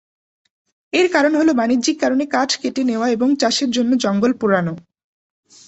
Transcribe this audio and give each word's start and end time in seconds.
এর 0.93 1.07
কারণ 1.11 1.33
হল 1.35 1.49
বাণিজ্যিক 1.53 1.97
কারণে 1.99 2.25
কাঠ 2.25 2.49
কেটে 2.61 2.83
নেওয়া 2.83 3.07
এবং 3.09 3.27
চাষের 3.35 3.69
জন্য 3.71 3.91
জঙ্গল 3.97 4.31
পোড়ানো। 4.33 4.73